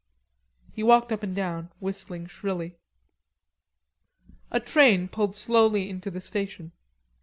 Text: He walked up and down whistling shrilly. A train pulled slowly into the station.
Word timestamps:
He 0.73 0.81
walked 0.81 1.11
up 1.11 1.21
and 1.21 1.35
down 1.35 1.69
whistling 1.79 2.25
shrilly. 2.25 2.75
A 4.49 4.59
train 4.59 5.07
pulled 5.07 5.35
slowly 5.35 5.87
into 5.91 6.09
the 6.09 6.19
station. 6.21 6.71